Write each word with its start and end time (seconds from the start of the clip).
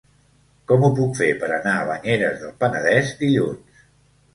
Com 0.71 0.85
ho 0.87 0.89
puc 1.01 1.13
fer 1.21 1.29
per 1.45 1.51
anar 1.59 1.75
a 1.75 1.85
Banyeres 1.93 2.43
del 2.43 2.59
Penedès 2.67 3.17
dilluns? 3.25 3.85